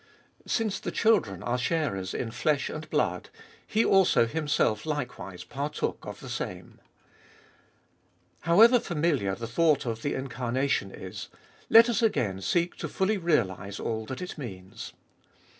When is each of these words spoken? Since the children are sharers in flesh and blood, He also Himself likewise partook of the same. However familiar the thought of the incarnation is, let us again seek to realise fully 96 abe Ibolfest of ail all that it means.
Since 0.47 0.79
the 0.79 0.89
children 0.89 1.43
are 1.43 1.59
sharers 1.59 2.15
in 2.15 2.31
flesh 2.31 2.71
and 2.71 2.89
blood, 2.89 3.29
He 3.67 3.85
also 3.85 4.25
Himself 4.25 4.87
likewise 4.87 5.43
partook 5.43 6.07
of 6.07 6.21
the 6.21 6.27
same. 6.27 6.79
However 8.39 8.79
familiar 8.79 9.35
the 9.35 9.45
thought 9.45 9.85
of 9.85 10.01
the 10.01 10.15
incarnation 10.15 10.89
is, 10.89 11.29
let 11.69 11.87
us 11.87 12.01
again 12.01 12.41
seek 12.41 12.75
to 12.77 12.87
realise 12.87 12.95
fully 12.97 13.17
96 13.17 13.19
abe 13.19 13.45
Ibolfest 13.45 13.59
of 13.59 13.79
ail 13.85 13.91
all 13.93 14.05
that 14.07 14.21
it 14.23 14.37
means. 14.39 14.93